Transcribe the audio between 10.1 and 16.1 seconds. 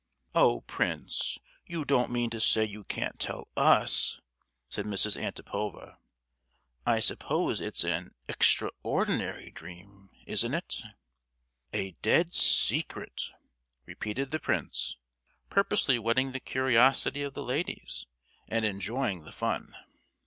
isn't it?" "A dead secret!" repeated the prince, purposely